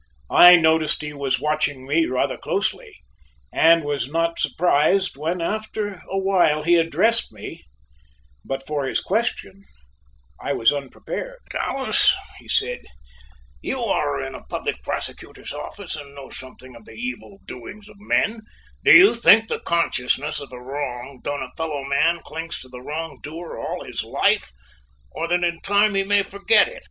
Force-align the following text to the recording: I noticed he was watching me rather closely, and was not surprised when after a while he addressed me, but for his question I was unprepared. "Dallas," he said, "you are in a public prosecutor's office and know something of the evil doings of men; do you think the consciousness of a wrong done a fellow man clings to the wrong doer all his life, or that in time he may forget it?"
I 0.33 0.55
noticed 0.55 1.03
he 1.03 1.13
was 1.13 1.39
watching 1.39 1.85
me 1.85 2.07
rather 2.07 2.35
closely, 2.35 2.95
and 3.53 3.83
was 3.83 4.09
not 4.09 4.39
surprised 4.39 5.15
when 5.15 5.41
after 5.41 6.01
a 6.09 6.17
while 6.17 6.63
he 6.63 6.77
addressed 6.77 7.31
me, 7.31 7.65
but 8.43 8.65
for 8.65 8.85
his 8.87 8.99
question 8.99 9.63
I 10.41 10.53
was 10.53 10.73
unprepared. 10.73 11.37
"Dallas," 11.51 12.15
he 12.39 12.47
said, 12.47 12.81
"you 13.61 13.79
are 13.83 14.19
in 14.19 14.33
a 14.33 14.41
public 14.45 14.81
prosecutor's 14.81 15.53
office 15.53 15.95
and 15.95 16.15
know 16.15 16.31
something 16.31 16.75
of 16.75 16.85
the 16.85 16.93
evil 16.95 17.37
doings 17.45 17.87
of 17.87 17.97
men; 17.99 18.39
do 18.83 18.91
you 18.91 19.13
think 19.13 19.49
the 19.49 19.59
consciousness 19.59 20.39
of 20.39 20.51
a 20.51 20.59
wrong 20.59 21.19
done 21.23 21.43
a 21.43 21.55
fellow 21.55 21.83
man 21.83 22.21
clings 22.25 22.57
to 22.61 22.69
the 22.69 22.81
wrong 22.81 23.19
doer 23.21 23.55
all 23.59 23.83
his 23.83 24.03
life, 24.03 24.51
or 25.11 25.27
that 25.27 25.43
in 25.43 25.59
time 25.61 25.93
he 25.93 26.03
may 26.03 26.23
forget 26.23 26.67
it?" 26.67 26.79